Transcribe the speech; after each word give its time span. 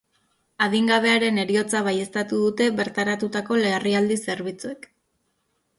Adingabearen 0.67 1.37
heriotza 1.43 1.81
baieztatu 1.89 2.41
dute 2.47 2.71
bertaratutako 2.81 3.61
larrialdi 3.67 4.23
zerbitzuek. 4.29 4.91